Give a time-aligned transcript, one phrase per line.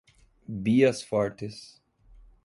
[0.49, 1.79] Bias Fortes